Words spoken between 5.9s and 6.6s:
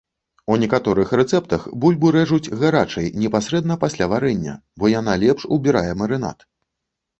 марынад.